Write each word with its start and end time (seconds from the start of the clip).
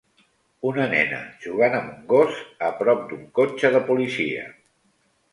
Una 0.67 0.85
nena 0.93 1.17
jugant 1.43 1.75
amb 1.79 1.91
un 1.91 1.99
gos 2.13 2.39
a 2.69 2.69
prop 2.79 3.03
d'un 3.11 3.27
cotxe 3.41 3.71
de 3.77 3.83
policia. 3.91 4.47